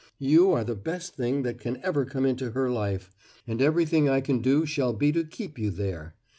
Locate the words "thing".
1.13-1.43